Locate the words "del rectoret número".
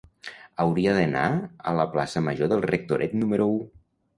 2.55-3.51